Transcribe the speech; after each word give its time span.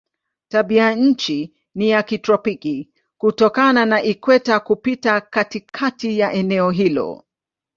Tabianchi 0.47 1.53
ni 1.75 1.89
ya 1.89 2.03
kitropiki 2.03 2.89
kutokana 3.17 3.85
na 3.85 4.03
ikweta 4.03 4.59
kupita 4.59 5.21
katikati 5.21 6.19
ya 6.19 6.33
eneo 6.33 6.71
hilo. 6.71 7.23